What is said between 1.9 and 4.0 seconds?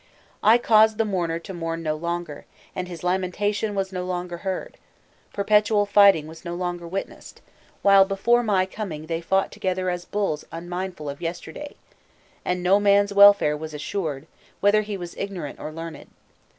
longer, and his lamentation was